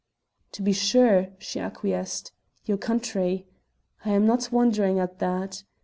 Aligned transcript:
"To 0.53 0.63
be 0.63 0.73
sure!" 0.73 1.27
she 1.37 1.59
acquiesced, 1.59 2.31
"your 2.65 2.79
country! 2.79 3.45
I 4.03 4.09
am 4.09 4.25
not 4.25 4.51
wondering 4.51 4.97
at 4.97 5.19
that. 5.19 5.61